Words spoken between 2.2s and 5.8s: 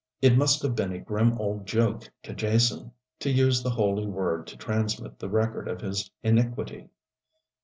to Jason to use the Holy Word to transmit the record